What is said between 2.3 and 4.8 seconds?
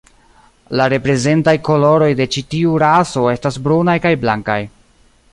ĉi tiu raso estas brunaj kaj blankaj.